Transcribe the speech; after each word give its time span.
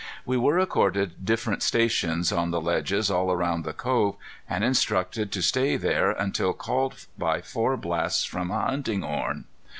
We 0.25 0.35
were 0.35 0.57
accorded 0.57 1.23
different 1.25 1.61
stations 1.61 2.31
on 2.31 2.49
the 2.49 2.59
ledges 2.59 3.11
all 3.11 3.31
around 3.31 3.63
the 3.63 3.71
cove, 3.71 4.15
and 4.49 4.63
instructed 4.63 5.31
to 5.31 5.43
stay 5.43 5.77
there 5.77 6.09
until 6.09 6.53
called 6.53 7.05
by 7.19 7.41
four 7.41 7.77
blasts 7.77 8.23
from 8.23 8.49
a 8.49 8.61
hunting 8.65 9.03
horn. 9.03 9.45